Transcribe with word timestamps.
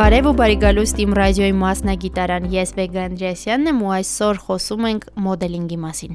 Բարև 0.00 0.30
ու 0.30 0.32
բարի 0.32 0.54
գալուստ 0.62 1.00
իմ 1.02 1.10
ռադիոյի 1.18 1.54
մասնագիտարան։ 1.60 2.44
Ես 2.54 2.70
Վեգա 2.72 3.02
Անդրեասյանն 3.10 3.68
եմ 3.68 3.82
ու 3.84 3.90
այսօր 3.98 4.38
խոսում 4.46 4.86
ենք 4.88 5.02
մոդելինգի 5.26 5.78
մասին։ 5.82 6.14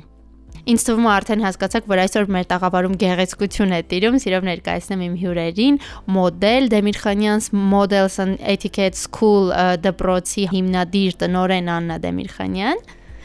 Ինձ 0.73 0.85
թվում 0.87 1.05
է 1.05 1.11
արդեն 1.11 1.45
հասկացաք, 1.45 1.85
որ 1.93 2.01
այսօր 2.05 2.25
մեր 2.33 2.47
տաղավարում 2.55 2.97
գեղեցկություն 3.05 3.75
է 3.77 3.81
տիրում, 3.93 4.17
սիրով 4.25 4.47
ներկայացնեմ 4.49 5.05
իմ 5.05 5.19
հյուրերին, 5.21 5.79
մոդել 6.17 6.69
Դեմիրխանյանց 6.73 7.51
Models 7.75 8.17
and 8.25 8.41
Etiquette 8.55 8.97
School 8.97 9.53
դպրոցի 9.85 10.49
հիմնադիր 10.55 11.19
տնորեն 11.21 11.73
Աննա 11.77 12.01
Դեմիրխանյան 12.09 12.81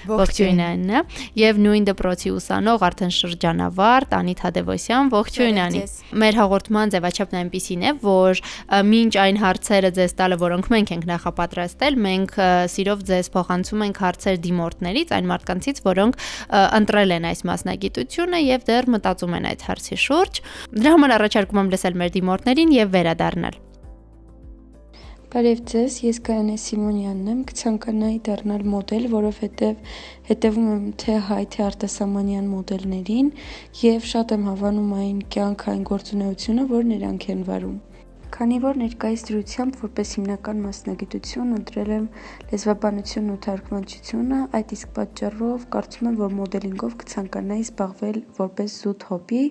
Ողջույն 0.08 0.60
Աննա 0.64 1.00
եւ 1.36 1.58
նույն 1.60 1.86
դպրոցի 1.90 2.30
ուսանող 2.32 2.84
արդեն 2.88 3.12
շրջանավար 3.16 4.06
Տանի 4.10 4.34
Թադևոսյան 4.40 5.10
ողջույն 5.12 5.60
Անի 5.64 5.82
մեր 6.22 6.38
հաղորդման 6.40 6.92
ձևաչափն 6.94 7.40
այնպեսին 7.40 7.84
է 7.84 7.92
որ 8.04 8.42
մինչ 8.90 9.12
այն 9.24 9.40
հարցերը 9.44 9.90
ձեզ 10.00 10.14
տալը 10.20 10.40
որոնք 10.40 10.70
մենք 10.74 10.92
ենք 10.96 11.08
նախապատրաստել 11.10 12.00
մենք 12.08 12.36
սիրով 12.74 13.04
ձեզ 13.10 13.30
փոխանցում 13.36 13.84
ենք 13.90 14.02
հարցեր 14.04 14.40
դիմորդներից 14.48 15.14
այն 15.20 15.30
մարդկանցից 15.30 15.82
որոնք 15.90 16.20
ընտրել 16.80 17.16
են 17.20 17.30
այս 17.30 17.44
մասնագիտությունը 17.50 18.44
եւ 18.46 18.68
դեռ 18.70 18.92
մտածում 18.96 19.36
են 19.40 19.50
այդ 19.52 19.66
հարցի 19.70 20.00
շուրջ 20.06 20.44
դրա 20.80 20.94
համար 20.96 21.16
առաջարկում 21.20 21.60
եմ 21.64 21.74
լսել 21.76 22.00
մեր 22.00 22.14
դիմորդներին 22.20 22.78
եւ 22.80 22.96
վերադառնալ 22.96 23.60
Բարև 25.30 25.60
ձեզ, 25.70 25.96
ես 26.02 26.16
Գայանե 26.26 26.54
Սիմոնյանն 26.58 27.26
եմ, 27.30 27.42
կցանկանայի 27.46 28.16
դառնալ 28.26 28.64
մոդել, 28.72 29.04
որովհետև 29.12 29.92
հետևում 30.26 30.64
եմ 30.70 30.88
թե 31.02 31.14
հայ, 31.28 31.38
թե 31.54 31.62
արտասահմանյան 31.68 32.48
մոդելներին 32.54 33.28
եւ 33.84 34.08
շատ 34.10 34.34
եմ 34.34 34.48
հավանում 34.50 34.90
այն 34.96 35.20
կյանք 35.36 35.64
այն 35.70 35.84
գործունեությունը, 35.92 36.66
որ 36.74 36.90
նրանք 36.90 37.28
են 37.30 37.46
վարում։ 37.46 37.78
Քանի 38.40 38.56
որ 38.64 38.78
ներկայիս 38.80 39.22
դրությամբ 39.28 39.74
որպես 39.82 40.10
հիմնական 40.16 40.60
մասնագիտություն 40.64 41.50
ընտրել 41.56 41.90
եմ 41.96 42.06
լեզվաբանությունն 42.52 43.34
ու 43.34 43.36
թարգմանչությունը, 43.46 44.38
այդ 44.58 44.72
իսկ 44.76 44.94
պատճառով 44.98 45.66
կարծում 45.74 46.08
եմ, 46.10 46.16
որ 46.22 46.32
մոդելինգով 46.38 46.96
կցանկանայի 47.04 47.66
զբաղվել 47.66 48.18
որպես 48.40 48.78
զուտ 48.80 49.06
հոբբի, 49.10 49.42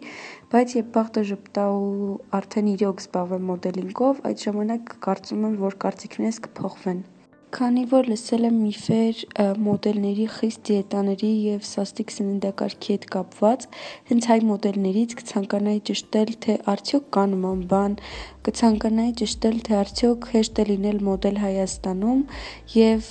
բայց 0.56 0.76
երբ 0.80 0.92
բախտը 0.98 1.26
ժպտա 1.34 1.68
ու 1.78 2.18
արդեն 2.40 2.74
իրոք 2.74 3.06
զբաղվեմ 3.06 3.48
մոդելինգով, 3.54 4.26
այդ 4.32 4.44
ժամանակ 4.50 4.94
կարծում 5.06 5.48
եմ, 5.54 5.56
որ 5.70 5.80
կարծիքներս 5.86 6.44
կփոխվեն։ 6.50 7.06
Քանի 7.50 7.84
որ 7.90 8.08
լսել 8.12 8.46
եմ 8.46 8.58
միֆեր 8.62 9.22
մոդելների 9.66 10.26
խիստ 10.36 10.60
դիետաների 10.70 11.30
եւ 11.48 11.64
սաստիկ 11.66 12.12
սննդակարգի 12.14 12.92
հետ 12.94 13.08
կապված, 13.16 13.64
հենց 14.10 14.28
հայ 14.30 14.38
մոդելներից 14.50 15.16
կցանկանայի 15.22 15.82
ճշտել, 15.90 16.34
թե 16.46 16.58
արդյոք 16.74 17.08
կա 17.18 17.24
նման 17.32 17.64
բան, 17.72 17.96
կցանկանայի 18.46 19.16
ճշտել, 19.24 19.58
թե 19.66 19.78
արդյոք 19.80 20.30
հեշտ 20.36 20.62
է 20.62 20.66
լինել 20.70 21.02
մոդել 21.10 21.42
Հայաստանում 21.46 22.22
եւ 22.78 23.10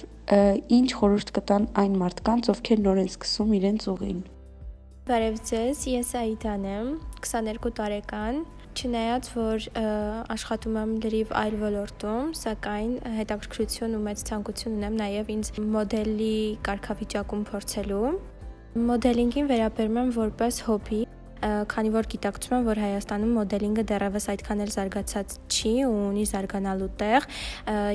ինչ 0.78 0.88
խորհուրդ 1.00 1.34
կտան 1.40 1.66
այն 1.82 1.98
մարդկանց, 2.04 2.52
ովքեր 2.54 2.84
նոր 2.86 3.02
են 3.02 3.10
սկսում 3.10 3.58
իրենց 3.58 3.88
ուղին։ 3.90 4.22
Բարև 5.08 5.42
ձեզ, 5.50 5.82
ես 5.98 6.14
Այդան 6.22 6.70
եմ, 6.78 6.88
22 7.26 7.74
տարեկան, 7.78 8.42
Չնայած 8.78 9.28
որ 9.34 9.64
աշխատում 10.30 10.76
եմ 10.78 10.90
լրիվ 11.02 11.30
այլ 11.34 11.54
ոլորտում, 11.58 12.26
սակայն 12.38 12.90
հետաքրքրություն 13.16 13.96
ու 13.98 14.02
մեծ 14.04 14.20
ցանկություն 14.28 14.76
ունեմ 14.78 14.98
նաև 15.00 15.32
ինձ 15.34 15.48
մոդելի 15.74 16.36
կարգավիճակում 16.68 17.40
փորձելու։ 17.48 18.10
Մոդելինգին 18.90 19.48
վերաբերում 19.50 19.98
եմ 19.98 20.12
որպես 20.18 20.60
հոբբի, 20.68 21.00
քանի 21.74 21.90
որ 21.96 22.08
գիտակցում 22.12 22.54
եմ, 22.54 22.68
որ 22.68 22.80
Հայաստանում 22.84 23.32
մոդելինգը 23.38 23.84
դեռևս 23.90 24.28
այդքան 24.34 24.62
էլ 24.62 24.70
զարգացած 24.74 25.34
չի 25.48 25.72
ու 25.88 25.96
ունի 25.98 26.24
զարգանալու 26.30 26.88
տեղ, 27.02 27.26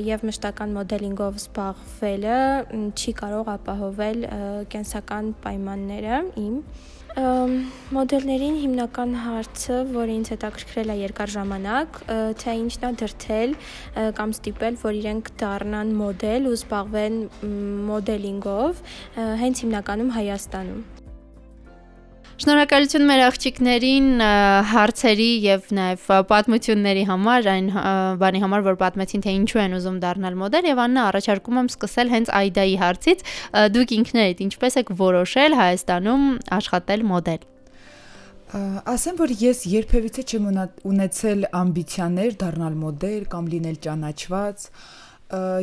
եւ 0.03 0.25
մշտական 0.27 0.75
մոդելինգով 0.79 1.39
զբաղվելը 1.43 2.41
չի 2.91 3.15
կարող 3.23 3.53
ապահովել 3.55 4.27
կենսական 4.75 5.31
պայմանները 5.47 6.19
իմ 6.43 6.59
Մոդելներին 7.13 8.55
հիմնական 8.57 9.11
հարցը, 9.21 9.75
որը 9.93 10.15
ինձ 10.17 10.31
հետաքրքրել 10.33 10.93
է 10.93 10.95
երկար 11.01 11.33
ժամանակ, 11.35 11.99
թե 12.41 12.55
ինչն 12.63 12.87
է 12.89 12.91
դրթել 13.03 13.53
կամ 14.17 14.33
ստիպել, 14.37 14.79
որ 14.81 14.99
իրենք 15.03 15.31
դառնան 15.43 15.93
մոդել 16.01 16.49
ու 16.49 16.57
զբաղվեն 16.57 17.21
մոդելինգով, 17.93 18.83
հենց 19.45 19.65
հիմնականում 19.67 20.13
Հայաստանում։ 20.17 21.02
Շնորհակալություն 22.33 23.03
մեր 23.05 23.19
աղջիկներին 23.27 24.07
հարցերի 24.65 25.27
եւ 25.43 25.67
նաեւ 25.77 26.05
պատմությունների 26.31 27.03
համար, 27.05 27.49
այն 27.51 27.67
բանի 28.23 28.39
համար, 28.41 28.63
որ 28.65 28.77
պատմեցին 28.81 29.23
թե 29.25 29.33
ինչու 29.37 29.61
են 29.63 29.75
ուզում 29.77 29.99
դառնալ 30.01 30.37
մոդել 30.41 30.67
եւ 30.71 30.81
Աննա 30.83 31.03
առաջարկում 31.11 31.59
եմ 31.61 31.69
սկսել 31.73 32.11
հենց 32.13 32.31
Այդայի 32.39 32.73
հարցից։ 32.81 33.21
Դուք 33.75 33.93
ինքներդ 33.99 34.41
ինչպես 34.47 34.77
եք 34.81 34.89
որոշել 35.03 35.57
Հայաստանում 35.61 36.25
աշխատել 36.57 37.05
մոդել։ 37.13 37.45
Ասեմ, 38.93 39.15
որ 39.21 39.35
ես 39.43 39.63
երբևիցե 39.69 40.25
չեմ 40.33 40.49
ունեցել 40.89 41.47
ամբիցիաներ 41.61 42.35
դառնալ 42.41 42.75
մոդել 42.81 43.23
կամ 43.29 43.53
լինել 43.53 43.79
ճանաչված 43.85 44.67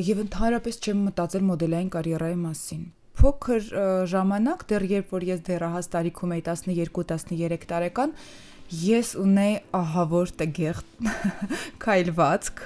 եւ 0.07 0.25
ընդհանրապես 0.27 0.81
չեմ 0.87 1.05
մտածել 1.11 1.45
մոդելային 1.51 1.93
կարիերայի 1.99 2.41
մասին 2.47 2.89
փոքր 3.21 3.67
ժամանակ 4.09 4.63
դեռ 4.71 4.85
երբ 4.91 5.11
որ 5.13 5.25
ես 5.29 5.41
դեռահաս 5.45 5.91
տարիքում 5.93 6.31
էի 6.37 6.45
12-13 6.47 7.67
տարեկան 7.73 8.15
ես 8.71 9.09
ունեի 9.19 9.55
ահավոր 9.75 10.31
տգեղ 10.39 10.81
քայլվածք 11.83 12.61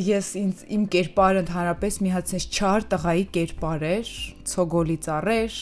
ես 0.00 0.28
ինձ 0.40 0.60
իմ 0.72 0.84
կերպարը 0.94 1.40
ընդհանրապես 1.44 1.98
մի 2.00 2.12
հատ 2.14 2.30
sense 2.32 2.46
չար 2.48 2.86
տղայի 2.94 3.24
կերպար 3.34 3.84
էր 3.88 4.12
ցոգոլի 4.48 4.96
ծառեր 5.04 5.58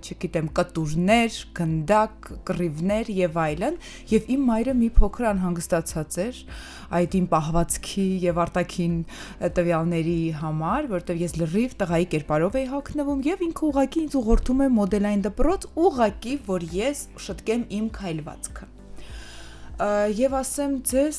չգիտեմ 0.00 0.48
կտուրներ 0.56 1.36
գնդակ 1.58 2.30
կռիվներ 2.48 3.10
եւ 3.16 3.36
այլն 3.44 3.76
եւ 4.12 4.30
իմ 4.36 4.46
մայրը 4.50 4.74
մի 4.80 4.88
փոքր 4.96 5.28
անհանգստացած 5.32 6.18
էր 6.24 6.40
այդ 6.96 7.16
իմ 7.20 7.26
պահվածքի 7.34 8.06
եւ 8.24 8.40
արտաքին 8.46 8.94
տվյալների 9.58 10.20
համար 10.44 10.88
որովհետեւ 10.94 11.24
ես 11.26 11.36
լրիվ 11.42 11.76
տղայի 11.82 12.08
կերպարով 12.14 12.60
էի 12.62 12.70
հագնվում 12.72 13.26
եւ 13.32 13.44
ինքը 13.50 13.68
ուղակի 13.72 14.06
ինձ 14.06 14.16
ուղղորդում 14.22 14.64
է 14.64 14.70
մոդելային 14.80 15.26
դպրոց 15.28 15.68
ուղակի 15.86 16.40
որ 16.48 16.70
ես 16.76 17.04
շտկեմ 17.26 17.68
իմ 17.80 17.92
քայլվածքը 18.00 18.75
եւ 19.76 20.36
ասեմ 20.40 20.76
ձեզ 20.88 21.18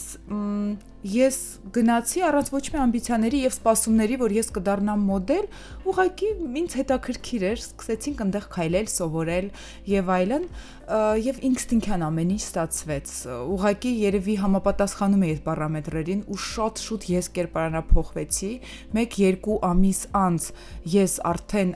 ես 1.08 1.38
գնացի 1.76 2.24
առանց 2.26 2.48
ոչ 2.52 2.62
մի 2.74 2.80
ամբիցիաների 2.82 3.42
եւ 3.44 3.54
սպասումների, 3.54 4.16
որ 4.18 4.34
ես 4.34 4.50
կդառնամ 4.56 5.04
մոդել, 5.08 5.46
ուղղակի 5.92 6.32
ինձ 6.62 6.76
հետաքրքիր 6.80 7.46
էր, 7.52 7.62
սկսեցինք 7.62 8.24
այնտեղ 8.26 8.48
քայլել, 8.58 8.90
սովորել 8.98 9.50
եւ 9.94 10.12
այլն, 10.18 10.48
եւ 11.28 11.42
ինստինքտյան 11.52 12.06
ամեն 12.08 12.34
ինչ 12.34 12.44
ստացվեց։ 12.48 13.16
Ուղղակի 13.38 13.94
երևի 14.08 14.36
համապատասխանում 14.42 15.24
է 15.28 15.32
այդ 15.38 15.42
պարամետրերին 15.48 16.22
ու 16.28 16.40
շատ 16.48 16.84
շուտ 16.88 17.10
ես 17.14 17.32
կերպարանափոխվեցի։ 17.38 18.54
1-2 18.98 19.60
ամիս 19.70 20.02
անց 20.28 20.52
ես 20.98 21.20
արդեն 21.34 21.76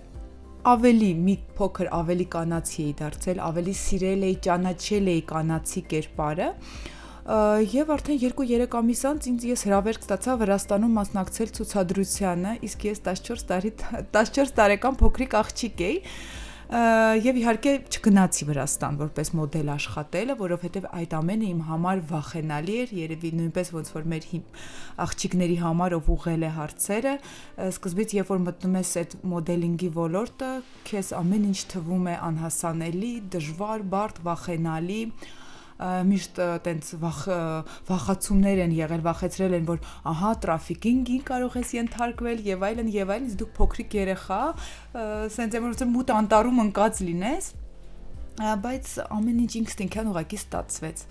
ավելի 0.69 1.11
մի 1.17 1.35
փոքր 1.57 1.87
ավելի 1.97 2.25
կանացի 2.35 2.81
էի 2.83 2.91
դարձել, 3.01 3.39
ավելի 3.49 3.73
սիրել 3.81 4.25
էի, 4.27 4.35
ճանաչել 4.45 5.07
էի 5.11 5.21
կանացի 5.31 5.81
կերպարը 5.93 6.49
եւ 7.71 7.91
արդեն 7.95 8.19
2-3 8.21 8.77
ամիս 8.81 9.01
անց 9.11 9.27
ինձ 9.31 9.43
ես 9.51 9.63
հրավերք 9.67 10.05
ստացա 10.05 10.35
Վրաստանում 10.41 10.95
մասնակցել 10.97 11.51
ցուցադրությանը, 11.57 12.53
իսկ 12.67 12.85
ես 12.91 13.03
14 13.05 13.45
տարի 13.51 13.71
14 14.11 14.55
տարեկան 14.57 14.97
փոքրիկ 15.01 15.35
աղջիկ 15.41 15.83
էի 15.85 15.97
եւ 16.71 17.37
իհարկե 17.41 17.71
չգնացի 17.91 18.45
Վրաստան 18.47 18.97
որպես 19.01 19.31
մոդել 19.35 19.71
աշխատելը, 19.73 20.35
որովհետեւ 20.39 20.85
այդ 21.01 21.15
ամենը 21.17 21.47
իմ 21.51 21.63
համար 21.67 22.03
վախենալի 22.11 22.77
էր, 22.83 22.93
երևի 23.01 23.31
նույնպես 23.39 23.71
ոնց 23.75 23.91
որ 23.91 24.07
մեր 24.13 24.27
աղջիկների 25.03 25.57
համար 25.65 25.95
ով 25.97 26.07
ուղղել 26.15 26.47
է 26.47 26.51
հարցերը, 26.61 27.13
սկզբից 27.67 28.15
երբ 28.21 28.31
որ 28.31 28.41
մտնում 28.47 28.79
ես 28.79 28.93
այդ 29.01 29.17
մոդելինգի 29.35 29.91
ոլորտը, 29.99 30.51
քեզ 30.87 31.11
ամեն 31.19 31.47
ինչ 31.51 31.59
թվում 31.75 32.07
է 32.07 32.15
անհասանելի, 32.31 33.13
դժվար, 33.35 33.85
բարդ, 33.91 34.23
վախենալի, 34.31 35.01
միշտ 35.81 36.39
տենց 36.65 36.89
վախ 37.01 37.21
վախացումներ 37.87 38.61
են 38.65 38.73
եղել, 38.77 39.03
վախեցրել 39.07 39.55
են, 39.57 39.65
որ 39.69 39.79
ահա 40.11 40.31
տրաֆիկինգի 40.45 41.17
կարող 41.31 41.57
ես 41.61 41.73
ենթարկվել 41.77 42.43
եւ 42.51 42.65
այլն 42.67 42.91
եւ 42.95 43.13
այլն, 43.15 43.31
դուք 43.41 43.51
փոքրիկ 43.57 43.97
երեխա, 44.01 44.41
սենց 45.37 45.57
եմ 45.57 45.67
որ 45.69 45.85
մութ 45.95 46.13
անտառում 46.21 46.61
ընկած 46.67 47.01
լինես, 47.09 47.49
բայց 48.41 48.93
ամեն 49.09 49.41
ինչ 49.45 49.51
ինստինկտյան 49.61 50.11
ուղակի 50.11 50.41
ստացվեց 50.41 51.05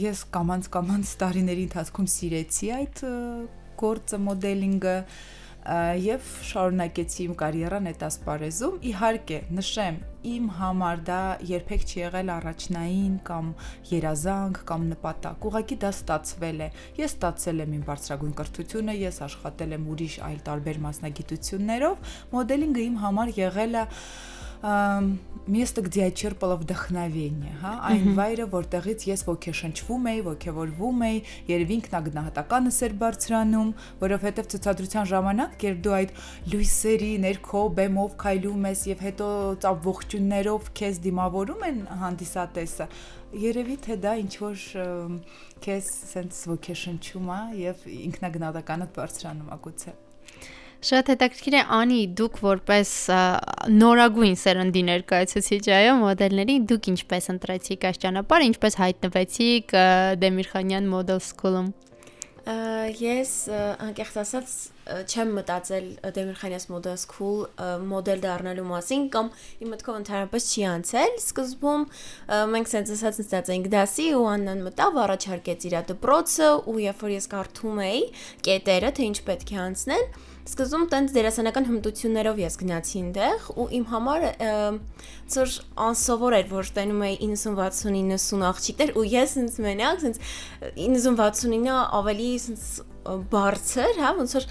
ես 0.00 0.20
կամանց 0.32 0.68
կամանց 0.72 1.10
տարիների 1.20 1.64
ընթացքում 1.68 2.06
սիրեցի 2.08 2.70
այդ 2.78 3.02
գործը 3.78 4.20
մոդելինգը 4.28 4.94
եւ 5.68 6.28
շարունակեցի 6.48 7.24
իմ 7.24 7.32
կարիերան 7.42 7.88
այդ 7.90 8.04
ասպարեզում։ 8.06 8.76
Իհարկե, 8.88 9.40
նշեմ, 9.58 9.98
իմ 10.28 10.46
համար 10.58 11.02
դա 11.08 11.18
երբեք 11.48 11.84
չի 11.88 12.00
եղել 12.00 12.32
առաջնային 12.34 13.18
կամ 13.28 13.50
երազանք 13.90 14.62
կամ 14.70 14.86
նպատակ։ 14.94 15.46
Ուղղակի 15.50 15.78
դա 15.84 15.92
ստացվել 15.96 16.64
է։ 16.64 16.70
Ես 17.02 17.14
ստացել 17.18 17.62
եմ 17.66 17.76
իմ 17.78 17.84
բարձրագույն 17.90 18.34
կրթությունը, 18.40 18.96
ես 19.04 19.20
աշխատել 19.28 19.76
եմ 19.76 19.86
ուրիշ 19.92 20.18
այլ 20.28 20.40
տարբեր 20.48 20.82
մասնագիտություններով։ 20.88 22.10
Մոդելինգը 22.32 22.82
իմ 22.88 22.98
համար 23.04 23.34
եղել 23.38 23.78
է 23.78 23.86
место, 25.47 25.81
где 25.81 26.05
я 26.05 26.11
черпала 26.11 26.55
вдохновение, 26.55 27.51
հա, 27.59 27.73
այն 27.89 28.13
վայրը, 28.15 28.45
որտեղից 28.53 29.03
ես 29.09 29.23
ոգեշնչվում 29.27 30.05
էի, 30.11 30.21
ոգևորվում 30.27 31.01
էի, 31.07 31.17
երևի 31.49 31.75
ինքնագնահատականս 31.79 32.77
էր 32.87 32.95
բարձրանում, 33.01 33.73
որովհետև 34.03 34.47
ցուցադրության 34.53 35.09
ժամանակ, 35.11 35.57
երբ 35.67 35.81
դու 35.83 35.95
այդ 35.97 36.15
լույսերի 36.53 37.11
ներքո 37.27 37.63
բեմով 37.81 38.15
քայլում 38.23 38.69
ես 38.71 38.85
եւ 38.93 39.03
հետո 39.07 39.27
ծավողջուններով 39.67 40.71
քեզ 40.79 41.03
դիմավորում 41.09 41.67
են 41.67 41.83
հանդիսատեսը, 42.03 42.89
երևի 43.43 43.77
թե 43.83 43.99
դա 44.07 44.15
ինչ 44.23 44.33
որ 44.47 44.65
քեզ 45.67 45.91
սենց 46.13 46.41
ոգեշնչում 46.53 47.29
է 47.35 47.43
եւ 47.67 47.85
ինքնագնահատականդ 47.99 48.95
բարձրանում 48.95 49.53
է 49.53 49.61
գուցե։ 49.67 49.97
Շատ 50.78 51.08
հետաքրքիր 51.10 51.54
է 51.58 51.60
Անի, 51.74 51.98
դուք 52.18 52.36
որպես 52.44 52.90
նորագույն 53.74 54.36
սերնդի 54.38 54.82
ներկայացուցիչ 54.88 55.64
այո 55.74 55.96
մոդելների, 56.04 56.56
դուք 56.70 56.88
ինչպես 56.92 57.26
ընտրեցիք 57.34 57.86
այս 57.90 57.98
ճանապարհը, 58.04 58.46
ինչպես 58.52 58.78
հայտնվեցիք 58.78 59.74
Դեմիրխանյան 60.22 60.86
Model 60.92 61.18
School-ում։ 61.18 61.72
Ես 63.02 63.32
անկեղծ 63.88 64.20
ասած 64.22 64.54
չեմ 64.88 65.32
մտածել 65.36 65.88
Դեմիրխանյաս 66.16 66.66
Model 66.72 66.96
School 67.00 67.42
մոդել 67.90 68.22
դառնալու 68.24 68.66
մասին 68.68 69.04
կամ 69.14 69.28
իմ 69.64 69.72
մտքով 69.74 69.98
ընդհանրապես 70.00 70.48
չի 70.48 70.64
անցել։ 70.72 71.18
Սկզբում 71.24 71.84
մենք 72.54 72.72
սենց 72.72 72.94
ասած 72.96 73.20
նստած 73.22 73.52
էինք 73.54 73.68
դասի 73.74 74.08
ու 74.18 74.24
Աննան 74.32 74.64
մտավ, 74.68 74.98
առաջարկեց 75.04 75.68
իր 75.68 75.76
դպրոցը 75.92 76.48
ու 76.72 76.78
երբ 76.88 77.04
որ 77.04 77.14
ես 77.18 77.30
կարդում 77.34 77.84
էի 77.88 78.02
կետերը, 78.48 78.92
թե 78.98 79.08
ինչ 79.08 79.18
պետք 79.28 79.54
է 79.54 79.62
անցնել, 79.68 80.04
Սկզբում 80.48 80.84
տենց 80.88 81.10
դերասանական 81.12 81.66
հմտություններով 81.68 82.38
ես 82.40 82.54
գնացի 82.62 83.00
այնտեղ 83.02 83.48
ու 83.52 83.66
իմ 83.78 83.82
համար 83.90 84.22
ծոր 85.34 85.50
անսովոր 85.84 86.36
էր, 86.38 86.46
որ 86.54 86.70
տենում 86.78 87.02
էի 87.04 87.18
90-60-90 87.34 88.46
աղջիկներ 88.48 88.92
ու 88.96 89.04
ես 89.12 89.34
ինձ 89.42 89.58
մենակ, 89.66 90.06
ինձ 90.08 90.22
90-69-ը 91.10 91.76
ավելի 92.00 92.30
ինձ 92.38 92.64
բարձր, 93.36 94.00
հա, 94.00 94.14
ոնց 94.22 94.36
որ 94.38 94.48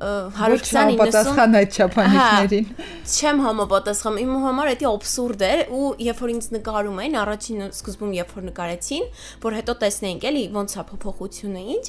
120-90 0.00 0.96
պատասխան 1.00 1.56
այդ 1.58 1.74
չափանիշներին։ 1.76 2.68
Չեմ 3.10 3.42
համապատասխան։ 3.44 4.14
Իմ 4.22 4.30
համար 4.44 4.70
դա 4.80 4.90
абսուրդ 4.90 5.44
էր 5.48 5.62
ու 5.76 5.88
երբ 6.06 6.22
որ 6.24 6.32
ինձ 6.34 6.46
նկարում 6.56 7.00
էին, 7.04 7.18
առաջին 7.20 7.64
սկզբում 7.68 8.14
երբ 8.16 8.32
որ 8.38 8.46
նկարեցին, 8.48 9.04
որ 9.44 9.58
հետո 9.60 9.76
տեսնեինք 9.84 10.26
էլի 10.30 10.44
ոնց 10.56 10.76
է 10.80 10.84
փոփոխությունը 10.90 11.64
ինչ, 11.76 11.84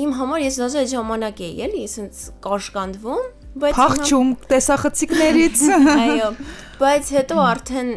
իմ 0.00 0.16
համար 0.20 0.44
ես 0.46 0.58
դաժե 0.64 0.86
ժամանակ 0.96 1.44
էի 1.44 1.64
էլի, 1.68 1.84
ասենց 1.90 2.24
կաշկանդվում, 2.48 3.24
բայց 3.60 3.80
փախչում 3.80 4.28
տեսախցիկներից։ 4.50 5.64
Այո, 6.00 6.28
բայց 6.80 7.14
հետո 7.20 7.40
արդեն 7.50 7.90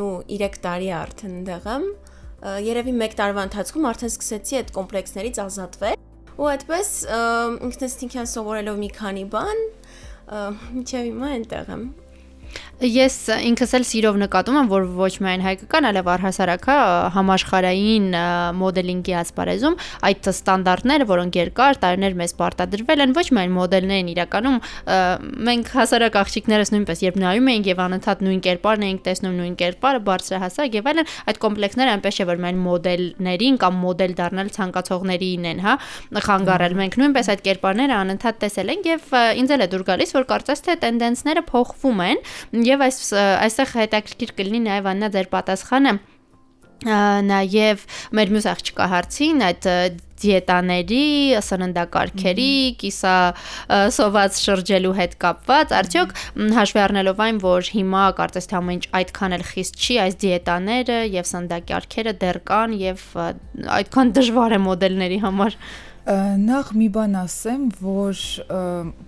նու 0.00 0.12
3 0.30 0.60
տարի 0.64 0.92
արդեն 1.00 1.34
ընդեղ 1.40 1.66
եմ 1.74 1.88
երևի 2.70 2.94
1 2.96 3.16
տարվա 3.18 3.42
ընթացքում 3.50 3.88
արդեն 3.90 4.12
սկսեցի 4.14 4.60
այդ 4.60 4.70
կոմպլեքսներից 4.76 5.40
ազատվել 5.44 5.98
ու 6.40 6.48
այդպես 6.48 6.90
ինքնըստինքյան 7.68 8.28
սովորելով 8.30 8.78
մի 8.80 8.90
քանի 8.96 9.24
բան 9.34 9.58
միջև 10.30 11.08
հիմա 11.10 11.32
այնտեղ 11.36 11.72
եմ 11.74 11.82
Ես 12.80 13.14
ինքս 13.44 13.74
էլ 13.76 13.84
սիրով 13.84 14.18
նկատում 14.22 14.56
եմ, 14.56 14.68
որ 14.70 14.84
ոչ 14.96 15.10
միայն 15.20 15.42
հայկական, 15.44 15.86
այլև 15.90 16.06
առհասարակա 16.14 16.76
համաշխարային 17.12 18.06
մոդելինգի 18.56 19.14
ասպարեզում 19.20 19.76
այդ 20.08 20.28
ստանդարտները, 20.32 21.06
որոնք 21.10 21.36
երկար 21.40 21.80
տարիներ 21.82 22.16
մեզ 22.16 22.32
պարտադրվել 22.40 23.04
են, 23.04 23.12
ոչ 23.20 23.26
միայն 23.36 23.52
մոդելներն 23.58 24.08
իրականում 24.14 24.56
մենք 25.50 25.72
հասարակ 25.76 26.16
աղջիկներս 26.24 26.72
նույնպես 26.72 27.04
երբ 27.04 27.20
նայում 27.20 27.50
էինք 27.52 27.68
եւ 27.68 27.82
անընդհատ 27.84 28.24
նույն 28.24 28.40
կերպարն 28.48 28.86
էինք 28.88 29.04
տեսնում, 29.10 29.36
նույն 29.40 29.54
կերպարը, 29.60 30.00
բարձրահասակ 30.08 30.80
եւ 30.80 30.90
այլն, 30.90 31.12
այդ 31.28 31.40
կոմպլեքսները 31.44 31.94
այնպես 32.00 32.16
չէ 32.16 32.28
որ 32.30 32.40
միայն 32.40 32.60
մոդելներին 32.64 33.60
կամ 33.60 33.78
մոդել 33.84 34.16
դառնալ 34.20 34.52
ցանկացողներին 34.56 35.48
են, 35.50 35.62
հա, 35.68 35.76
խանգարել։ 36.30 36.76
Մենք 36.80 36.98
նույնպես 37.00 37.30
այդ 37.34 37.44
կերպարները 37.50 37.96
անընդհատ 38.00 38.40
տեսել 38.40 38.72
ենք 38.74 38.88
եւ 38.90 39.14
ինձ 39.40 39.54
էլ 39.56 39.64
է 39.64 39.68
դուր 39.74 39.84
գալիս, 39.90 40.14
որ 40.16 40.26
կարծես 40.30 40.64
թե 40.66 40.76
տենդենսները 40.84 41.44
փոխվում 41.50 42.02
են 42.06 42.22
Եվ 42.70 42.86
այս 42.86 43.02
այստեղ 43.18 43.76
հետաքրքիր 43.80 44.34
կլինի 44.40 44.64
նաև 44.70 44.90
Աննա 44.94 45.12
ձեր 45.16 45.30
պատասխանը 45.34 45.98
նաև 46.80 47.82
մեր 48.16 48.30
մյուս 48.32 48.46
աղջկա 48.48 48.86
հարցին 48.88 49.42
այդ 49.44 49.66
դիետաների, 50.20 51.02
սննդակարգերի, 51.44 52.54
կիսա 52.80 53.16
սոված 53.96 54.40
շրջելու 54.40 54.94
հետ 54.96 55.16
կապված, 55.20 55.74
արդյոք 55.80 56.14
հաշվի 56.56 56.82
առնելով 56.84 57.22
այն, 57.24 57.40
որ 57.44 57.70
հիմա 57.76 58.04
կարծես 58.20 58.50
թե 58.50 58.58
ամեն 58.60 58.80
ինչ 58.80 58.88
այդքան 59.00 59.36
էլ 59.36 59.44
խիստ 59.50 59.80
չի, 59.80 59.98
այս 60.04 60.18
դիետաները 60.24 60.98
եւ 61.16 61.30
սննդակարգերը 61.30 62.16
դեռ 62.24 62.40
կան 62.50 62.76
եւ 62.80 63.06
այդքան 63.80 64.12
դժվար 64.20 64.56
է 64.56 64.60
մոդելների 64.68 65.22
համար։ 65.24 65.56
Ա, 65.56 65.89
Նախ 66.10 66.70
մի 66.74 66.86
բան 66.90 67.12
ասեմ, 67.20 67.66
որ 67.78 68.20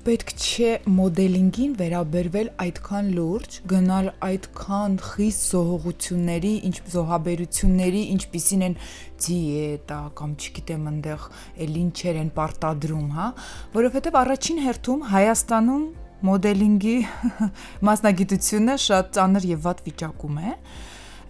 պետք 0.06 0.28
չէ 0.38 0.68
մոդելինգին 0.86 1.72
վերաբերվել 1.80 2.50
այդքան 2.62 3.08
լուրջ, 3.16 3.56
գնալ 3.72 4.10
այդքան 4.22 4.94
խիստ 5.08 5.48
զոհողությունների, 5.48 6.52
ինչ 6.68 6.76
զոհաբերությունների, 6.94 8.04
ինչպիսին 8.12 8.64
են 8.68 8.78
դիետա 9.26 9.98
կամ 10.22 10.36
չգիտեմ 10.38 10.86
այնտեղ 10.92 11.26
էլ 11.66 11.74
ինչեր 11.82 12.22
են 12.22 12.32
պարտադրում, 12.38 13.10
հա, 13.18 13.28
որովհետև 13.74 14.22
առաջին 14.22 14.64
հերթում 14.68 15.04
Հայաստանում 15.10 15.84
մոդելինգի 16.30 16.96
մասնագիտությունը 17.90 18.80
շատ 18.86 19.14
ծանր 19.18 19.50
եւ 19.56 19.66
վատ 19.66 19.86
վիճակում 19.90 20.42
է 20.42 20.58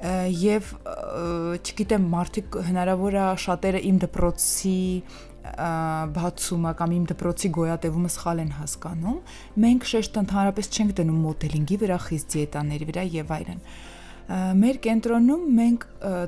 եւ 0.02 0.70
չգիտեմ 1.62 2.06
մարդիկ 2.10 2.56
հնարավոր 2.68 3.16
է 3.22 3.26
շատերը 3.38 3.82
իմ 3.86 4.00
դպրոցի 4.02 4.78
բացումը 5.42 6.72
կամ 6.78 6.92
իմ 6.96 7.06
դպրոցի 7.12 7.48
գոյատևումը 7.56 8.10
սխալ 8.14 8.42
են 8.42 8.52
հասկանում, 8.58 9.16
մենք 9.64 9.88
շեշտ 9.92 10.20
ընդհանրապես 10.22 10.70
չենք 10.72 10.92
դնում 11.02 11.24
մոդելինգի 11.26 11.78
վրա, 11.82 11.98
խիստ 12.06 12.36
դիետաների 12.36 12.88
վրա 12.92 13.04
եւ 13.16 13.34
այլն։ 13.38 13.64
Մեր 14.32 14.76
կենտրոնում 14.86 15.42
մենք 15.58 15.84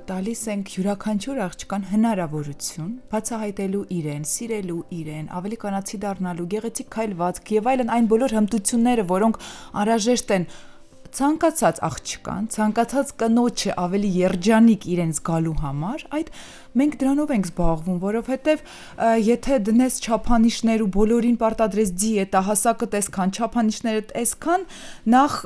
տալիս 0.09 0.41
ենք 0.51 0.73
յուրաքանչյուր 0.75 1.39
աղջկան 1.45 1.85
հնարավորություն 1.93 2.91
բացահայտելու 3.15 3.85
իրեն, 3.97 4.27
սիրելու 4.29 4.81
իրեն, 4.99 5.31
ավելի 5.39 5.59
կանացի 5.63 6.01
դառնալու, 6.03 6.49
գեղեցիկ 6.55 6.91
քայլվածք 6.99 7.53
եւ 7.55 7.71
այլն 7.71 7.93
այն 7.95 8.09
բոլոր 8.11 8.35
հմտությունները, 8.35 9.07
որոնք 9.15 9.41
անհրաժեշտ 9.85 10.35
են 10.35 10.49
ցանկացած 11.15 11.81
աղջկան, 11.89 12.49
ցանկացած 12.55 13.13
կնոջը 13.23 13.77
ավելի 13.85 14.11
երջանիկ 14.19 14.87
իրեն 14.95 15.15
զգալու 15.19 15.55
համար, 15.63 16.05
այդ 16.19 16.33
մենք 16.81 16.99
դրանով 17.05 17.33
ենք 17.37 17.49
զբաղվում, 17.51 17.99
որովհետև 18.05 18.67
եթե 19.31 19.59
դնես 19.71 19.99
չափանիշներ 20.05 20.85
ու 20.85 20.91
բոլորին 20.99 21.41
պարտադրես 21.45 21.97
դիետա, 22.05 22.45
հասակը 22.51 22.91
տեսքան, 22.99 23.35
չափանիշները 23.39 24.07
տեսքան, 24.11 24.69
նախ 25.15 25.41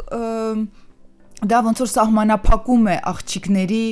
դա 1.38 1.58
ոնց 1.62 1.80
որ 1.84 1.88
սահմանափակում 1.92 2.86
է 2.90 2.94
աղջիկների 3.06 3.82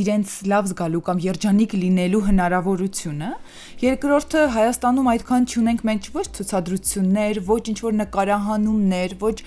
իրենց 0.00 0.32
լավ 0.52 0.66
զգալու 0.68 1.00
կամ 1.06 1.22
երջանիկ 1.24 1.76
լինելու 1.80 2.20
հնարավորությունը։ 2.26 3.30
Երկրորդը 3.84 4.42
Հայաստանում 4.56 5.08
այդքան 5.14 5.48
չունենք 5.48 5.80
մենք 5.88 6.10
ոչ 6.18 6.26
ցուցադրություններ, 6.36 7.40
ոչ 7.48 7.62
ինչ 7.72 7.78
որ 7.88 7.96
նկարահանումներ, 8.02 9.16
ոչ 9.24 9.38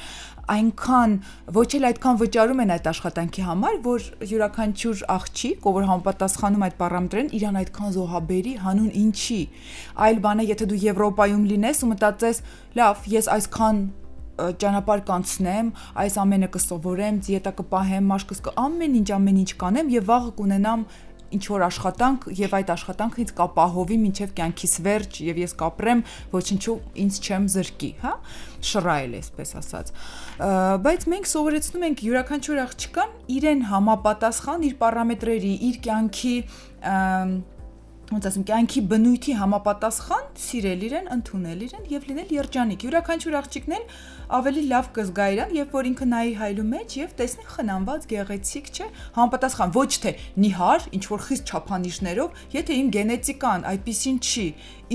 այնքան 0.47 1.13
ոչ 1.57 1.67
էլ 1.77 1.87
այդքան 1.89 2.19
վճարում 2.21 2.61
են 2.63 2.73
այդ 2.77 2.89
աշխատանքի 2.91 3.45
համար, 3.47 3.77
որ 3.87 4.07
յուրաքանչյուր 4.31 5.03
աղջիկ, 5.17 5.67
ով 5.67 5.77
որ 5.77 5.87
համապատասխանում 5.91 6.65
այդ 6.67 6.75
պարամետրերին, 6.81 7.31
իրան 7.37 7.59
այդքան 7.61 7.93
զոհաբերի 7.97 8.53
հանուն 8.63 8.91
ինչի։ 9.03 9.39
Այլ 10.07 10.19
բան 10.23 10.43
է, 10.43 10.49
եթե 10.55 10.69
դու 10.71 10.81
Եվրոպայում 10.87 11.47
լինես 11.51 11.83
ու 11.83 11.91
մտածես, 11.93 12.43
լավ, 12.79 13.07
ես 13.17 13.31
այսքան 13.37 13.81
ճանապարհ 14.37 15.01
կանցնեմ, 15.07 15.69
այս 15.97 16.17
ամենը 16.21 16.49
կսովորեմ, 16.53 17.15
դիետա 17.25 17.53
կպահեմ, 17.57 18.09
մաշկս 18.11 18.41
կը 18.45 18.53
ամեն 18.63 18.97
ինչ 18.99 19.07
ամեն 19.17 19.39
ինչ 19.41 19.51
կանեմ 19.63 19.89
եւ 19.95 20.05
վաղը 20.11 20.33
կունենամ 20.37 20.83
ինչ 21.35 21.43
որ 21.51 21.65
աշխատանք 21.67 22.27
եւ 22.37 22.55
այդ 22.57 22.71
աշխատանքը 22.75 23.21
ինձ 23.23 23.33
կապահովի 23.37 23.97
մինչեւ 24.03 24.31
կյանքիս 24.37 24.75
վերջ 24.87 25.19
եւ 25.27 25.41
ես 25.43 25.55
կապրեմ 25.61 26.03
ոչինչու 26.33 26.77
ինձ 27.03 27.19
չեմ 27.27 27.49
զրկի, 27.57 27.91
հա? 28.03 28.13
Շռայել 28.67 29.17
էսպես 29.17 29.53
ասած։ 29.61 29.91
Բայց 30.87 31.05
մենք 31.13 31.29
սովորեցնում 31.33 31.85
ենք 31.87 32.05
յուրաքանչյուր 32.07 32.63
աղջկան 32.67 33.13
իրեն 33.37 33.61
համապատասխան 33.73 34.65
իր 34.67 34.79
պարամետրերի, 34.81 35.53
իր 35.67 35.79
կյանքի 35.87 36.35
ոնց 38.07 38.25
ասեմ, 38.29 38.43
կյանքի 38.47 38.81
բնույթի 38.87 39.33
համապատասխան 39.35 40.27
սիրել 40.39 40.83
իրեն, 40.87 41.07
ընդունել 41.11 41.63
իրեն 41.65 41.87
եւ 41.91 42.05
լինել 42.07 42.29
երջանիկ։ 42.37 42.85
Յուրաքանչյուր 42.87 43.35
աղջիկն 43.39 43.75
էլ 43.77 43.89
ավելի 44.37 44.63
լավ 44.71 44.87
կզգա 44.95 45.25
իրան, 45.33 45.51
երբ 45.57 45.75
որ 45.75 45.89
ինքը 45.91 46.07
նայի 46.13 46.31
հայլու 46.39 46.65
մեջ 46.71 46.95
եւ 47.01 47.11
տեսնի 47.19 47.47
խնամված, 47.51 48.07
գեղեցիկ, 48.13 48.71
չէ, 48.77 48.87
համապատասխան 49.17 49.75
ոչ 49.75 49.91
թե 50.07 50.13
նիհար, 50.47 50.87
ինչ 50.95 51.03
որ 51.11 51.25
խիստ 51.27 51.51
չափանիշներով, 51.51 52.41
եթե 52.55 52.79
իմ 52.79 52.89
գենետիկան 52.95 53.67
այդպեսին 53.75 54.17
չի, 54.23 54.47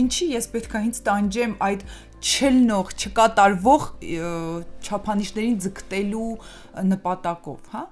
ինչի 0.02 0.26
ես 0.32 0.50
պետքա 0.56 0.82
ինձ 0.88 1.04
տանջեմ 1.12 1.54
այդ 1.68 1.86
չելնող, 2.22 2.90
չկատարվող 3.02 3.86
չափանիշներին 4.86 5.56
ձգտելու 5.64 6.28
նպատակով, 6.92 7.72
հա 7.72 7.82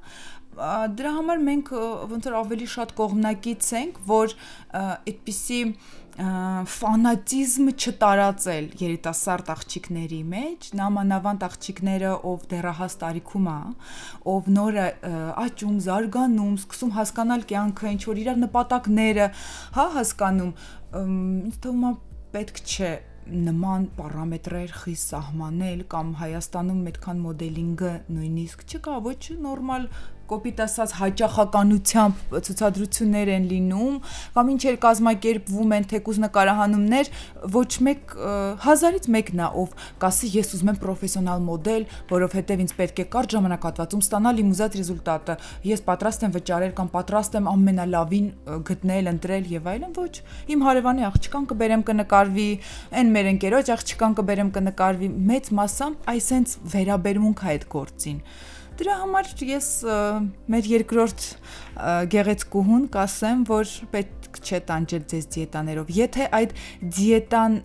դրա 1.00 1.12
համար 1.20 1.40
մենք 1.46 1.72
ոնց 2.10 2.28
որ 2.28 2.36
ավելի 2.40 2.68
շատ 2.74 2.92
կողմնակից 2.98 3.70
ենք, 3.80 4.00
որ 4.10 4.34
այդպիսի 4.80 5.60
ֆանատիզմ 6.20 7.68
չտարածել 7.70 8.66
երիտասարդ 8.80 9.50
աղջիկների 9.54 10.18
մեջ, 10.32 10.66
նամանավանդ 10.80 11.44
աղջիկները, 11.46 12.10
ով 12.28 12.44
դեռահաս 12.50 12.96
տարիքում 13.00 13.46
է, 13.48 13.58
ով 14.34 14.50
նոր 14.56 14.80
աճում, 15.46 15.78
զարգանում, 15.86 16.56
սկսում 16.60 16.94
հասկանալ 16.98 17.46
կյանքը, 17.52 17.92
ինչ 17.94 18.02
որ 18.10 18.22
իրար 18.24 18.42
նպատակները, 18.44 19.28
հա, 19.78 19.86
հասկանում, 19.96 20.52
ինձ 21.00 21.60
թվում 21.64 21.86
է 21.88 21.94
պետք 22.36 22.60
չէ 22.66 22.92
նման 23.30 23.84
պարամետրեր 23.94 24.72
խիստ 24.80 25.12
սահմանել 25.12 25.82
կամ 25.92 26.08
Հայաստանում 26.20 26.80
այդքան 26.90 27.20
մոդելինգը 27.24 27.92
նույնիսկ 28.16 28.64
չկա, 28.66 28.94
ոչ 29.06 29.20
նորմալ 29.44 29.86
կոպիտ 30.30 30.62
ասած 30.66 30.94
հաճախականությամբ 31.00 32.36
ցուցադրություններ 32.48 33.32
են 33.36 33.48
լինում 33.50 33.96
կամ 34.36 34.52
ինչ 34.54 34.62
էլ 34.70 34.78
կազմակերպվում 34.84 35.74
են 35.76 35.88
թեկուզ 35.90 36.20
նկարահանումներ 36.24 37.12
ոչ 37.56 37.70
մեկ 37.90 38.14
հազարից 38.64 39.10
մեկն 39.16 39.40
է 39.40 39.48
ով 39.64 39.74
կասի 40.04 40.30
ես 40.36 40.54
ուզում 40.56 40.70
եմ 40.70 40.80
պրոֆեսիոնալ 40.84 41.44
մոդել 41.50 41.86
որովհետև 42.10 42.64
ինձ 42.64 42.74
պետք 42.80 43.00
է 43.00 43.06
կարճ 43.14 43.34
ժամանակահատվածում 43.36 44.04
ստանալ 44.04 44.40
իմ 44.40 44.52
ուզած 44.54 44.76
ռեզուլտատը. 44.80 45.36
Ես 45.70 45.82
պատրաստ 45.88 46.26
եմ 46.26 46.34
վճարել 46.36 46.72
կամ 46.78 46.90
պատրաստ 46.94 47.38
եմ 47.40 47.50
ամենալավին 47.50 48.28
գտնել 48.70 49.10
ընտրել 49.14 49.50
եւ 49.54 49.68
այլն 49.74 49.96
ոչ 50.00 50.14
իմ 50.54 50.64
հարևանի 50.66 51.06
աղջկան 51.10 51.48
կբերեմ 51.50 51.84
կնկարվի 51.90 52.48
այն 53.00 53.12
մեր 53.16 53.30
ընկերոջ 53.34 53.74
աղջկան 53.76 54.16
կբերեմ 54.20 54.54
կնկարվի 54.56 55.10
մեծ 55.30 55.52
մասամբ 55.60 56.10
այսենց 56.14 56.56
վերաբերմունք 56.74 57.44
է 57.44 57.52
այդ 57.54 57.68
գործին 57.76 58.24
Դրա 58.80 58.94
համար 58.96 59.26
ես 59.44 59.66
մեր 60.48 60.68
երկրորդ 60.70 61.24
գեղեցկուհուն 62.14 62.86
կասեմ, 62.94 63.42
որ 63.50 63.72
պետք 63.92 64.38
չէ 64.40 64.60
տանջել 64.70 65.04
ձեզ 65.10 65.26
դիետաներով։ 65.34 65.92
Եթե 65.98 66.28
այդ 66.38 66.54
դիետան 66.96 67.58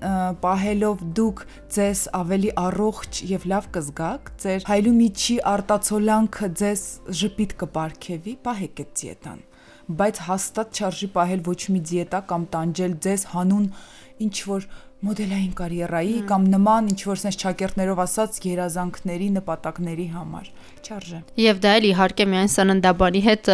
պահելով 0.43 1.05
դուք 1.22 1.45
ձեզ 1.77 2.03
ավելի 2.19 2.51
առողջ 2.65 3.24
եւ 3.31 3.48
լավ 3.53 3.72
կզգաք, 3.77 4.31
ձեր 4.43 4.69
հայլու 4.74 4.95
միջի 5.00 5.38
արտացոլանքը 5.55 6.53
ձեզ 6.65 6.86
ժպիտ 7.24 7.60
կպարգևի, 7.63 8.39
պահեք 8.50 8.84
այդ 8.84 8.95
դիետան 9.05 9.45
բայց 9.86 10.19
հաստատ 10.25 10.79
չարժի 10.79 11.07
պահել 11.13 11.41
ոչ 11.45 11.60
մի 11.72 11.79
դիետա 11.89 12.19
կամ 12.29 12.45
տանջել 12.55 12.93
ձեզ 13.05 13.25
հանուն 13.36 13.67
ինչ 14.25 14.36
որ 14.50 14.65
մոդելային 15.04 15.52
կարիերայի 15.60 16.14
կամ 16.30 16.46
նման 16.54 16.86
ինչ 16.94 17.02
որ 17.06 17.20
sense 17.20 17.38
ճակերտներով 17.42 18.00
ասած 18.00 18.38
երազանքների 18.48 19.28
նպատակների 19.36 20.06
համար 20.16 20.46
չարժե։ 20.86 21.20
Եվ 21.42 21.60
դա 21.66 21.74
էլ 21.80 21.88
իհարկե 21.90 22.25
միայն 22.32 22.52
սննդաբանի 22.54 23.22
հետ 23.25 23.50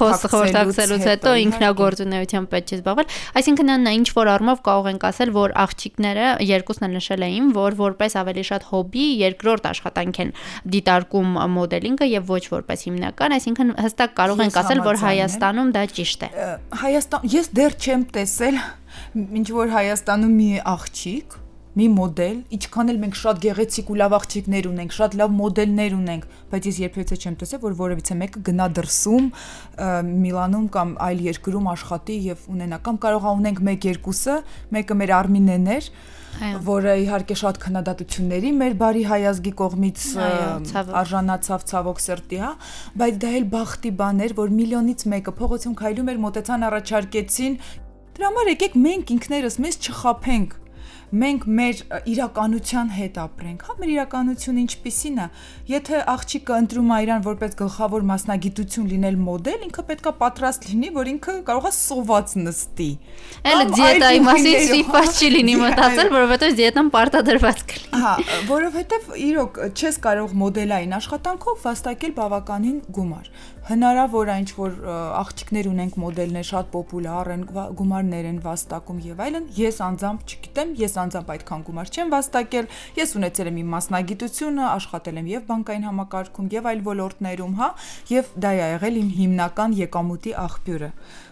խոսախոսակցելուց 0.00 1.06
հետո 1.10 1.32
ինքնագործունեությամբ 1.44 2.50
պետք 2.54 2.70
է 2.70 2.78
զբաղվել։ 2.80 3.16
Այսինքն 3.40 3.72
նա 3.80 3.94
ինչ 4.00 4.08
որ 4.20 4.30
առումով 4.34 4.62
կարող 4.68 4.90
ենք 4.90 5.06
ասել, 5.10 5.32
որ 5.40 5.54
աղջիկները 5.64 6.26
երկուսն 6.50 6.86
էլ 6.90 6.94
նշել 7.00 7.24
էին, 7.30 7.50
որ 7.56 7.78
որպես 7.80 8.18
ավելի 8.20 8.44
շատ 8.50 8.68
հոբի 8.70 9.06
երկրորդ 9.20 9.70
աշխատանք 9.70 10.20
են 10.26 10.34
դիտարկում 10.76 11.40
մոդելինգը 11.56 12.10
եւ 12.10 12.34
ոչ 12.34 12.44
որպես 12.50 12.84
հիմնական, 12.90 13.36
այսինքն 13.40 13.72
հստակ 13.80 14.14
կարող 14.20 14.44
ենք 14.44 14.60
ասել, 14.60 14.84
որ 14.90 15.00
Հայաստանում 15.00 15.72
դա 15.74 15.86
ճիշտ 15.96 16.26
է։ 16.26 16.30
Հայաստան 16.84 17.30
ես 17.30 17.50
դեռ 17.56 17.78
չեմ 17.80 18.06
տեսել 18.16 18.60
ինչ 19.40 19.46
որ 19.60 19.72
Հայաստանում 19.76 20.34
մի 20.40 20.50
աղջիկ 20.74 21.38
մի 21.78 21.86
մոդել, 21.94 22.38
ինչքան 22.56 22.90
էլ 22.90 22.96
մենք 23.00 23.16
շատ 23.20 23.40
գեղեցիկ 23.44 23.90
ու 23.92 23.96
լավ 24.00 24.14
աղջիկներ 24.16 24.68
ունենք, 24.70 24.94
շատ 24.96 25.12
լավ 25.20 25.34
մոդելներ 25.38 25.92
ունենք, 25.94 26.24
բայց 26.50 26.66
ես 26.66 26.78
երբևէ 26.82 27.18
չեմ 27.20 27.36
տեսել, 27.40 27.60
որ 27.62 27.76
որևիցե 27.78 28.16
մեկը 28.20 28.42
գնա 28.50 28.66
դրսում 28.74 29.28
Միլանում 30.10 30.66
կամ 30.74 30.94
այլ 31.06 31.22
երկրում 31.30 31.68
աշխատի 31.70 32.16
եւ 32.26 32.48
ունենա 32.50 32.80
կամ 32.90 32.98
կարող 33.06 33.28
է 33.30 33.34
ունենք 33.38 33.62
1-2-ը, 33.70 34.34
մեկը 34.74 34.96
մեր 34.98 35.12
Արմինեն 35.20 35.70
էր, 35.78 35.90
որը 36.66 36.92
իհարկե 37.04 37.36
շատ 37.40 37.60
քննադատությունների 37.62 38.50
մեր 38.60 38.74
բարի 38.80 39.02
հայազգի 39.10 39.52
կողմից 39.60 40.04
արժանացավ 41.00 41.64
ցավոք 41.70 42.02
սրտի, 42.06 42.38
հա, 42.40 42.50
բայց 43.02 43.18
դա 43.24 43.32
էլ 43.40 43.48
բախտի 43.54 43.92
բան 44.00 44.24
էր, 44.26 44.34
որ 44.38 44.54
միլիոնից 44.60 45.06
մեկը 45.10 45.34
փողոցում 45.40 45.74
քայլում 45.80 46.10
էր, 46.14 46.20
մոտեցան 46.26 46.66
առաջարկեցին 46.70 47.58
Դրա 48.20 48.28
համար 48.28 48.48
եկեք 48.50 48.74
մենք 48.76 49.10
ինքներս 49.14 49.54
մեզ 49.64 49.76
չխափենք 49.80 50.50
մենք 51.10 51.44
մեր 51.58 51.80
իրականության 52.10 52.90
հետ 52.94 53.16
ապրենք, 53.20 53.62
հա, 53.66 53.74
մեր 53.80 53.90
իրականությունը 53.94 54.62
ինչպիսին 54.62 55.16
է։ 55.20 55.26
Եթե 55.70 56.02
աղջիկը 56.12 56.58
ընտրում 56.62 56.90
է 56.94 56.98
իրան 57.04 57.24
որպես 57.26 57.56
գլխավոր 57.60 58.06
մասնագիտություն 58.10 58.88
լինել 58.90 59.18
մոդել, 59.26 59.64
ինքը 59.66 59.84
պետքա 59.90 60.12
պատրաստ 60.20 60.68
լինի, 60.70 60.90
որ 61.00 61.10
ինքը 61.10 61.34
կարող 61.50 61.68
է 61.70 61.72
սոված 61.80 62.34
նստի։ 62.46 62.90
Էլ 63.50 63.64
դիետայի 63.74 64.22
մասին 64.30 64.66
սիփած 64.70 65.20
չի 65.20 65.30
լինի 65.34 65.56
մտածել, 65.64 66.12
որովհետև 66.14 66.58
դիետան 66.60 66.90
պարտադրված 66.94 67.64
կլինի։ 67.70 68.02
Հա, 68.04 68.14
որովհետև 68.50 69.14
իրոք 69.30 69.62
չես 69.74 70.00
կարող 70.06 70.36
մոդելային 70.44 70.98
աշխատանքով 71.00 71.64
վաստակել 71.66 72.14
բավականին 72.20 72.78
գումար 73.00 73.32
հնարավոր 73.70 74.30
է 74.32 74.36
ինչ 74.40 74.50
որ 74.56 74.76
աղջիկներ 75.20 75.66
ունենք 75.70 75.96
մոդելներ 76.00 76.46
շատ 76.48 76.70
պոպուլար 76.72 77.30
են 77.34 77.42
գումարներ 77.78 78.28
են 78.30 78.38
վաստակում 78.44 79.00
եւ 79.04 79.20
այլն 79.26 79.46
ես 79.58 79.80
անձամբ 79.86 80.24
չգիտեմ 80.30 80.72
ես 80.80 80.96
անձամբ 81.00 81.32
այդքան 81.34 81.64
գումար 81.68 81.90
չեմ 81.94 82.12
վաստակել 82.14 82.68
ես 83.00 83.14
ունեցել 83.20 83.50
եմ 83.50 83.58
իմ 83.60 83.72
մասնագիտությունը 83.74 84.64
աշխատել 84.70 85.20
եմ 85.20 85.30
եւ 85.30 85.44
բանկային 85.50 85.86
համակարգում 85.90 86.50
եւ 86.54 86.68
այլ 86.70 86.84
ոլորտներում 86.90 87.56
հա 87.60 87.68
եւ 88.10 88.30
դա 88.44 88.52
է 88.60 88.68
եղել 88.70 89.00
իմ 89.00 89.10
հիմնական 89.20 89.76
եկամուտի 89.80 90.36
աղբյուրը 90.44 90.90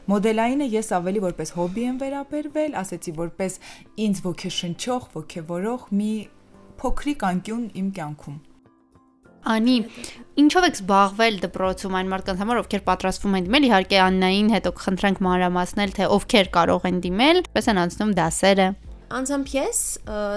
մոդելայինը 0.09 0.69
ես 0.79 0.93
ավելի 0.99 1.25
որպես 1.29 1.55
հոբի 1.59 1.87
եմ 1.89 2.03
վերաբերվել 2.03 2.77
ասեցի 2.83 3.17
որպես 3.23 3.63
ինձ 4.09 4.27
ոգեշնչող 4.29 5.09
ոգևորող 5.19 5.89
մի 6.01 6.13
փոքրիկ 6.79 7.27
անկյուն 7.33 7.65
իմ 7.83 7.91
կյանքում 7.99 8.39
Անի, 9.49 9.75
ինչով 10.43 10.65
եք 10.67 10.79
զբաղվել 10.79 11.37
դպրոցում 11.45 11.95
այն 11.99 12.11
մարդկանց 12.13 12.41
համար, 12.43 12.59
ովքեր 12.63 12.83
պատրաստվում 12.89 13.37
են 13.39 13.47
դիմել, 13.47 13.67
իհարկե 13.69 14.01
Աննային 14.05 14.51
հետո 14.55 14.73
կխնդրենք 14.81 15.23
մանրամասնել, 15.25 15.95
թե 15.99 16.09
ովքեր 16.19 16.51
կարող 16.59 16.89
են 16.91 17.01
դիմել, 17.07 17.41
պես 17.55 17.71
են 17.73 17.81
անցնում 17.85 18.13
դասերը։ 18.19 18.69
Անձամբ 19.09 19.53
ես 19.55 19.79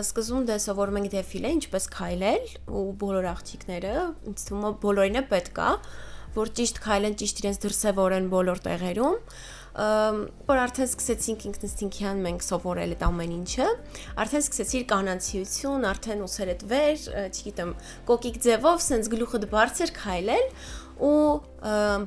սկզբում 0.07 0.45
դե 0.47 0.55
սովորում 0.63 0.97
ենք 1.01 1.09
դեֆիլե, 1.11 1.49
ինչպես 1.57 1.87
քայլել 1.91 2.45
ու 2.71 2.83
բոլոր 3.01 3.25
աղջիկները, 3.31 3.95
ինձ 4.31 4.45
թվում 4.47 4.67
է 4.69 4.71
բոլորին 4.85 5.19
է 5.19 5.23
պետքա, 5.31 5.71
որ 6.37 6.51
ճիշտ 6.61 6.79
քայլեն, 6.85 7.17
ճիշտ 7.19 7.41
իրենց 7.41 7.59
դրսևորեն 7.65 8.29
բոլոր 8.31 8.61
տեղերում 8.67 9.17
որ 9.71 10.59
արդեն 10.59 10.87
սկսեցինք 10.89 11.43
ինքնստինքյան 11.47 12.17
մենք 12.25 12.41
սովորել 12.43 12.93
այդ 12.95 13.03
ամեն 13.07 13.35
ինչը, 13.37 13.67
արդեն 14.19 14.43
սկսեցիր 14.43 14.83
կանանցիություն, 14.89 15.85
արդեն 15.91 16.23
ուսերդ 16.25 16.65
վեր, 16.71 17.05
չգիտեմ, 17.31 17.71
կոկիկ 18.11 18.39
ձևով 18.47 18.83
սենց 18.83 19.09
գլուխը 19.15 19.41
բարձր 19.55 19.93
քայլել 19.95 20.45
ու 21.01 21.41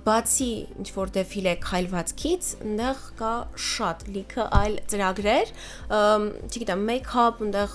բացի 0.07 0.49
ինչ 0.83 0.87
որ 0.95 1.13
դեֆիլե 1.15 1.55
քայլվածքից, 1.65 2.51
այնտեղ 2.65 3.01
կա 3.19 3.33
շատ 3.67 4.05
լիքը 4.15 4.47
այլ 4.59 4.77
ծրագրեր, 4.93 5.53
չգիտեմ, 6.51 6.85
make-up, 6.91 7.43
այնտեղ 7.47 7.75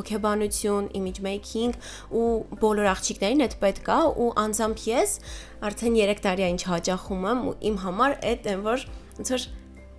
հոգեբանություն, 0.00 0.90
image 1.00 1.22
making 1.24 1.76
ու 2.12 2.26
բոլոր 2.60 2.90
աղջիկներին 2.92 3.46
այդ 3.46 3.56
պետք 3.64 3.90
է 3.96 4.00
ու 4.24 4.28
անձամբ 4.44 4.84
ես 4.90 5.16
արդեն 5.70 5.98
3 6.02 6.22
տարի 6.28 6.48
ինչ 6.50 6.62
հաճախում 6.74 7.26
եմ 7.32 7.42
ու 7.50 7.56
իմ 7.70 7.80
համար 7.86 8.20
այդ 8.32 8.52
են 8.54 8.68
որ 8.68 8.86
ոնց 9.20 9.34
որ 9.36 9.48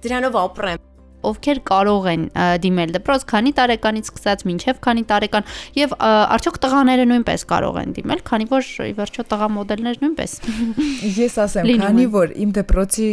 դրանով 0.06 0.42
ապրեմ 0.46 0.91
ովքեր 1.30 1.62
կարող 1.72 2.10
են 2.12 2.26
դիմել 2.66 2.94
դպրոց, 2.98 3.26
քանի 3.32 3.54
տարեկանից 3.60 4.12
սկսած 4.12 4.46
մինչև 4.50 4.82
քանի 4.86 5.04
տարեկան 5.12 5.50
եւ 5.78 5.96
արդյոք 6.02 6.60
տղաները 6.66 7.08
նույնպես 7.12 7.46
կարող 7.52 7.82
են 7.82 7.96
դիմել, 7.98 8.24
քանի 8.32 8.48
որ 8.52 8.70
ի 8.88 8.94
վերջո 9.02 9.26
տղա 9.32 9.50
մոդելներ 9.58 10.02
նույնպես։ 10.02 10.38
Ես 11.22 11.40
ասեմ, 11.46 11.74
քանի 11.82 12.08
որ 12.16 12.36
իմ 12.46 12.54
դպրոցի 12.58 13.10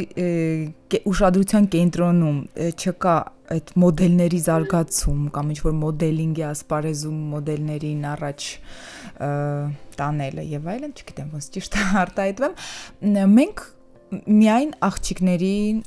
ուշադրության 1.08 1.68
կենտրոնում 1.74 2.38
չկա 2.78 3.16
այդ 3.48 3.70
մոդելների 3.80 4.38
զարգացում 4.44 5.20
կամ 5.32 5.52
ինչ 5.54 5.60
որ 5.64 5.74
մոդելինգի 5.78 6.44
ասպարեզում 6.48 7.20
մոդելներին 7.32 8.02
առաջ 8.12 8.48
տանելը 9.98 10.44
եւ 10.52 10.68
այլն, 10.74 10.92
չգիտեմ 10.98 11.32
ոնց 11.36 11.48
ճիշտ 11.56 11.78
արտահայտվեմ, 12.02 12.58
մենք 13.38 13.64
միայն 14.42 14.76
աղջիկներին 14.88 15.82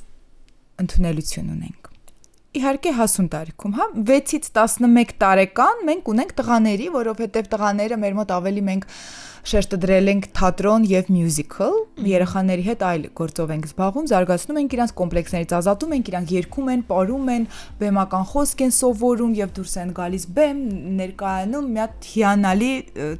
ընդունելություն 0.82 1.54
ունենք 1.56 1.91
իհարկե 2.52 2.90
հասուն 2.98 3.28
տարիքում, 3.32 3.74
հա 3.78 3.84
6-ից 3.96 4.48
11 4.52 5.12
տարեկան 5.22 5.84
մենք 5.88 6.08
ունենք 6.12 6.32
տղաների, 6.36 6.88
որովհետև 6.92 7.46
տղաները 7.52 7.96
մեր 8.02 8.16
մոտ 8.18 8.34
ավելի 8.36 8.64
մենք 8.66 8.88
շեշտը 9.42 9.78
դրել 9.82 10.10
ենք 10.12 10.26
թատրոն 10.38 10.84
եւ 10.86 11.08
մյուզիկլ, 11.16 11.78
երեխաների 12.06 12.64
հետ 12.66 12.84
այլ 12.86 13.06
գործով 13.18 13.54
ենք 13.56 13.64
զբաղվում, 13.72 14.04
զարգացնում 14.12 14.60
ենք 14.60 14.76
իրանց 14.76 14.92
կոմպլեքսներից, 15.00 15.54
ազատում 15.58 15.94
ենք 15.96 16.10
իրանք 16.12 16.34
երգում 16.36 16.70
են, 16.72 16.84
պարում 16.92 17.32
են, 17.32 17.48
բեմական 17.80 18.28
խոսք 18.30 18.62
են 18.68 18.74
սովորում 18.76 19.34
եւ 19.40 19.56
դուրս 19.58 19.74
են 19.82 19.90
գալիս 19.98 20.28
բեմ, 20.38 20.62
ներկայանում 21.02 21.66
մի 21.72 21.82
հատ 21.82 22.08
հիանալի 22.12 22.70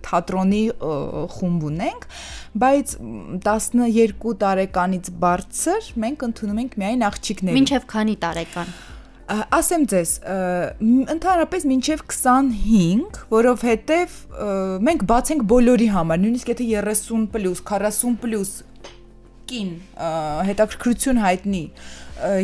թատրոնի 0.06 0.62
խումբ 1.40 1.68
ունենք, 1.72 2.08
բայց 2.62 2.96
12 3.50 4.38
տարեկանից 4.46 5.12
բարձր 5.26 5.92
մենք 6.06 6.26
ընդունում 6.30 6.64
ենք 6.68 6.80
միայն 6.84 7.06
աղջիկներ։ 7.10 7.58
Մինչև 7.58 7.92
քանի 7.96 8.18
տարեկան 8.22 8.74
ասեմ 9.32 9.84
ձեզ, 9.92 10.10
ընդհանրապես 11.14 11.64
մինչև 11.70 12.02
25, 12.10 13.20
որովհետև 13.32 14.16
մենք 14.88 15.04
բաց 15.12 15.32
ենք 15.34 15.46
բոլորի 15.52 15.88
համար, 15.94 16.20
նույնիսկ 16.24 16.52
եթե 16.52 16.66
30+, 16.84 17.62
40+ 17.70 18.52
կին 19.52 19.72
հետաքրքրություն 20.48 21.22
հայտնի 21.22 21.64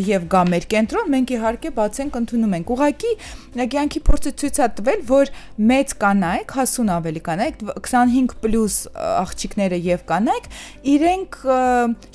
եւ 0.08 0.26
գա 0.32 0.42
մեր 0.48 0.66
կենտրոն, 0.72 1.08
մենք 1.14 1.32
իհարկե 1.34 1.70
բաց 1.78 2.00
ենք 2.02 2.18
ընդունում 2.18 2.54
ենք։ 2.58 2.72
Ուղղակի 2.74 3.12
կյանքի 3.58 4.02
փորձը 4.08 4.32
ցույց 4.42 4.58
է 4.58 4.68
տվել, 4.78 5.02
որ 5.08 5.32
մեծ 5.70 5.94
կանայք, 6.02 6.54
հասուն 6.58 6.92
ավելի 6.98 7.22
կանայք, 7.28 7.64
25+ 7.88 8.78
աղջիկները 9.08 9.80
եւ 9.88 10.04
կանայք, 10.12 10.48
իրենք 10.94 11.40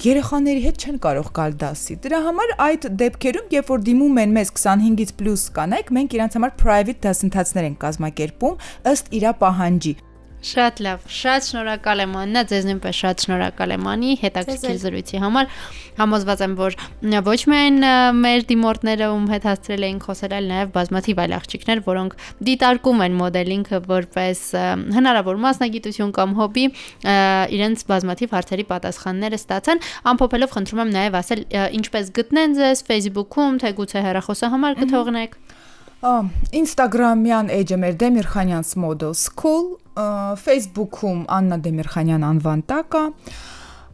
երեխաների 0.03 0.63
հետ 0.67 0.87
չեն 0.87 1.01
կարող 1.07 1.29
գալ 1.39 1.57
դասի։ 1.63 1.99
Դրա 2.03 2.23
համար 2.29 2.55
այդ 2.67 2.89
դեպքերում, 3.03 3.51
երբ 3.57 3.73
որ 3.73 3.85
դիմում 3.89 4.23
են 4.23 4.37
մեզ 4.39 4.55
25-ից 4.59 5.13
պլյուս 5.19 5.45
կանայք, 5.59 5.93
մենք 5.99 6.17
իրանց 6.19 6.39
համար 6.39 6.57
private 6.63 7.05
դասընթացներ 7.07 7.69
ենք 7.73 7.83
կազմակերպում 7.83 8.65
ըստ 8.93 9.15
իրա 9.19 9.37
պահանջի։ 9.43 9.95
Շատ 10.43 10.79
լավ, 10.83 11.03
շատ 11.07 11.45
շնորհակալ 11.47 12.01
եմ 12.03 12.15
Աննա, 12.19 12.41
ձեզ 12.51 12.65
նույնպես 12.67 12.97
շատ 12.99 13.21
շնորհակալ 13.23 13.73
եմ 13.77 13.85
Անի 13.93 14.09
հետաքրքիր 14.23 14.79
զրույցի 14.81 15.21
համար։ 15.23 15.53
Համոզված 15.99 16.43
եմ, 16.43 16.55
որ 16.59 16.75
ոչ 17.27 17.37
միայն 17.53 17.77
մեր 18.19 18.43
դիմորդները 18.49 19.07
ում 19.13 19.27
հետ 19.33 19.47
հասցրել 19.47 19.85
էին 19.87 20.01
խոսել, 20.03 20.35
այլ 20.35 20.49
նաև 20.51 20.73
բազմաթիվ 20.75 21.21
այլ 21.23 21.35
աղջիկներ, 21.39 21.81
որոնք 21.87 22.17
դիտարկում 22.49 23.03
են 23.07 23.17
մոդելինգը 23.23 23.81
որպես 23.87 24.43
հնարավոր 24.99 25.41
մասնագիտություն 25.47 26.13
կամ 26.19 26.37
հոբի, 26.43 26.65
իրենց 27.55 27.87
բազմաթիվ 27.93 28.35
հարցերի 28.35 28.67
պատասխանները 28.73 29.41
ստացան։ 29.43 29.83
Ամփոփելով 30.11 30.55
խնդրում 30.57 30.83
եմ 30.83 30.95
նաև 30.97 31.19
ասել 31.23 31.45
ինչպես 31.79 32.13
գտնեն 32.19 32.57
ձեզ 32.59 32.87
Facebook-ում, 32.89 33.61
թե 33.63 33.75
գուցե 33.79 34.07
հեռախոսահամար 34.09 34.81
կթողնեք։ 34.83 35.39
Instagram-յան 36.03 37.47
էջը 37.55 37.77
մեր 37.79 37.93
Դեմիրխանյանց 38.01 38.71
Model 38.83 39.13
School, 39.15 39.69
Facebook-ում 40.43 41.21
Աննա 41.31 41.57
Դեմիրխանյան 41.63 42.25
անվան 42.27 42.63
տակ 42.67 42.97
է 42.99 43.03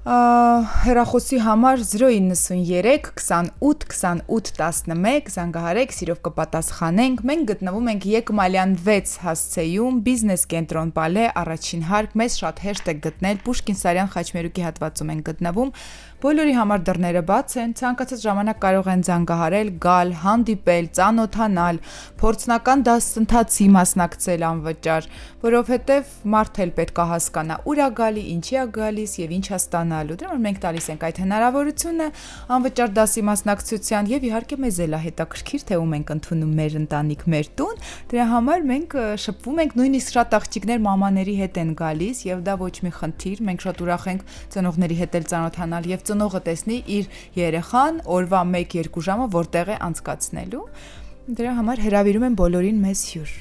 հեռախոսի 0.09 1.37
համար 1.43 1.81
093 1.85 3.09
28 3.19 3.83
28 3.93 4.87
11 4.89 5.29
զանգահարեք, 5.35 5.93
սիրով 5.93 6.21
կպատասխանենք։ 6.25 7.21
Մենք 7.29 7.43
գտնվում 7.51 7.89
ենք 7.93 8.07
Եկմալյան 8.13 8.73
6 8.87 9.13
հասցեում, 9.27 9.99
բիզնես 10.07 10.45
կենտրոն 10.55 10.93
Պալե, 10.95 11.25
առաջին 11.43 11.83
հարկ, 11.91 12.15
մեզ 12.23 12.39
շատ 12.41 12.63
հեշտ 12.65 12.89
է 12.89 12.95
գտնել 13.05 13.43
Պուշկին 13.45 13.79
Սարյան 13.83 14.11
Խաչմերուկի 14.15 14.65
հատվածում 14.65 15.13
ենք 15.13 15.29
գտնվում։ 15.29 15.73
Բոլորի 16.19 16.51
համար 16.51 16.81
դռները 16.83 17.19
բաց 17.29 17.53
են, 17.61 17.73
ցանկացած 17.79 18.23
ժամանակ 18.25 18.57
կարող 18.59 18.87
են 18.91 19.03
զանգահարել, 19.07 19.69
գալ, 19.85 20.09
հանդիպել, 20.19 20.87
ծանոթանալ, 20.97 21.77
փորձնական 22.19 22.81
դասընթացի 22.89 23.67
մասնակցել 23.71 24.43
անվճար, 24.49 25.07
որովհետև 25.45 26.09
մարդ 26.33 26.59
էլ 26.59 26.73
պետք 26.75 26.99
է 26.99 27.05
հասկանա 27.13 27.57
ուր 27.71 27.79
է 27.79 27.87
գալի, 27.99 28.23
ինչի 28.35 28.59
է 28.59 28.65
գալիս 28.75 29.13
եւ 29.23 29.31
ինչ 29.39 29.47
է 29.47 29.55
ստանալու։ 29.59 30.17
Դրա 30.19 30.29
համար 30.29 30.43
մենք 30.43 30.59
տալիս 30.67 30.89
ենք 30.91 31.05
այդ 31.07 31.21
հնարավորությունը 31.23 32.09
անվճար 32.59 32.91
դասի 32.99 33.23
մասնակցության 33.29 34.11
եւ 34.11 34.27
իհարկե 34.27 34.59
մեզ 34.59 34.81
էլ 34.83 34.99
է 34.99 35.01
հետաքրքիր 35.07 35.65
թե 35.71 35.79
ում 35.79 35.95
ենք 35.99 36.13
ընդունում 36.19 36.53
մեր 36.59 36.77
ընտանիք, 36.83 37.23
մեր 37.31 37.49
տուն։ 37.63 37.81
Դրա 38.11 38.27
համար 38.35 38.67
մենք 38.75 38.97
շփվում 39.23 39.63
ենք, 39.63 39.79
նույնիսկ 39.79 40.13
շատ 40.19 40.37
աղջիկներ 40.39 40.83
մամաների 40.89 41.35
հետ 41.39 41.59
են 41.63 41.73
գալիս 41.79 42.23
եւ 42.27 42.43
դա 42.49 42.59
ոչ 42.59 42.75
մի 42.83 42.91
խնդիր։ 42.99 43.43
Մենք 43.49 43.65
շատ 43.69 43.83
ուրախ 43.85 44.07
ենք 44.09 44.29
ծնողների 44.49 44.99
հետ 44.99 45.17
էլ 45.19 45.29
ծանոթանալ 45.29 45.89
եւ 45.93 46.08
ծնողը 46.09 46.43
տեսնի 46.49 46.77
իր 46.99 47.09
երեխան 47.39 47.99
օրվա 48.19 48.43
1-2 48.59 49.05
ժամը 49.09 49.27
որտեղ 49.39 49.73
է 49.73 49.79
անցկացնելու։ 49.89 50.63
Դրա 51.39 51.57
համար 51.59 51.83
հրավիրում 51.85 52.25
եմ 52.29 52.37
բոլորին 52.39 52.79
մեզ 52.85 53.01
հյուր։ 53.13 53.33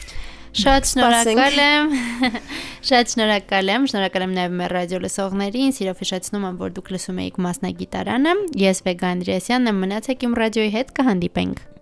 Շատ 0.59 0.89
շնորհակալ 0.89 1.59
եմ։ 1.63 1.91
Շատ 2.89 3.13
շնորհակալ 3.13 3.73
եմ։ 3.75 3.89
Շնորհակալ 3.93 4.25
եմ 4.27 4.37
նաև 4.39 4.59
մեր 4.61 4.75
ռադիո 4.79 5.01
լսողներին։ 5.05 5.75
Սիրով 5.79 6.05
հիշեցնում 6.05 6.47
եմ, 6.49 6.61
որ 6.65 6.77
դուք 6.79 6.93
լսում 6.97 7.25
եք 7.29 7.41
մասնագիտարանը։ 7.49 8.37
Ես 8.65 8.85
Վեգա 8.89 9.17
Անդրեասյանն 9.19 9.73
եմ, 9.73 9.83
մնացեք 9.87 10.29
իմ 10.29 10.39
ռադիոյի 10.43 10.73
հետ 10.79 10.95
կհանդիպենք։ 10.99 11.78